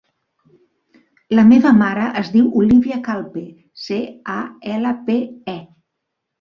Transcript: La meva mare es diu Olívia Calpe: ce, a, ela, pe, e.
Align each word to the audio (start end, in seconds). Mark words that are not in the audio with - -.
La 1.39 1.43
meva 1.49 1.73
mare 1.81 2.07
es 2.23 2.33
diu 2.37 2.49
Olívia 2.63 2.99
Calpe: 3.11 3.45
ce, 3.85 4.01
a, 4.41 4.41
ela, 4.75 4.99
pe, 5.13 5.23
e. 5.59 5.59